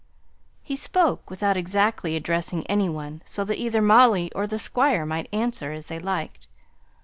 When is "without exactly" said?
1.29-2.15